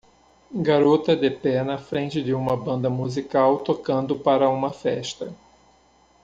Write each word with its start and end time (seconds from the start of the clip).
Garota 0.51 1.15
de 1.15 1.29
pé 1.29 1.61
na 1.63 1.77
frente 1.77 2.23
de 2.23 2.33
uma 2.33 2.57
banda 2.57 2.89
musical 2.89 3.59
tocando 3.59 4.15
para 4.17 4.49
uma 4.49 4.71
festa 4.73 5.31